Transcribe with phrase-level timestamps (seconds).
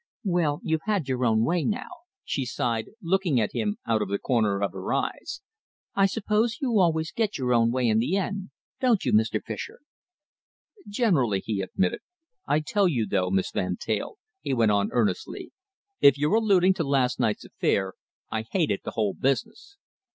[0.25, 1.89] "Well, you've had your own way now,"
[2.23, 5.41] she sighed, looking at him out of the corner of her eyes.
[5.93, 9.39] "I suppose you always get your own way in the end, don't you, Mr.
[9.43, 9.77] Fischer?"
[10.87, 11.99] "Generally," he admitted.
[12.47, 15.51] "I tell you, though, Miss Van Teyl," he went on earnestly,
[15.99, 17.93] "if you're alluding to last night's affair,
[18.31, 19.77] I hated the whole business.